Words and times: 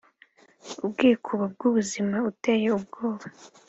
umwikubo 0.85 1.43
w’ubuzima 1.61 2.17
uteye 2.31 2.65
ubwoba 2.77 3.25